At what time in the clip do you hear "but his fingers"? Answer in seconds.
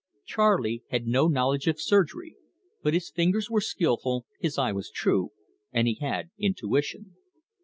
2.81-3.51